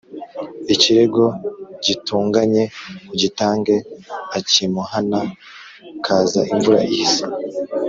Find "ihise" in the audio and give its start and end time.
6.93-7.21